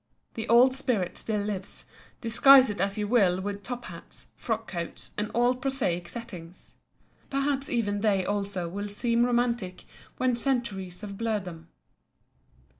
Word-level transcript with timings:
The 0.33 0.49
old 0.49 0.73
spirit 0.73 1.15
still 1.19 1.41
lives, 1.43 1.85
disguise 2.21 2.71
it 2.71 2.81
as 2.81 2.97
you 2.97 3.07
will 3.07 3.39
with 3.39 3.61
top 3.61 3.85
hats, 3.85 4.25
frock 4.35 4.67
coats, 4.67 5.11
and 5.15 5.29
all 5.35 5.53
prosaic 5.53 6.09
settings. 6.09 6.73
Perhaps 7.29 7.69
even 7.69 8.01
they 8.01 8.25
also 8.25 8.67
will 8.67 8.89
seem 8.89 9.23
romantic 9.23 9.85
when 10.17 10.35
centuries 10.35 11.01
have 11.01 11.19
blurred 11.19 11.45
them. 11.45 11.67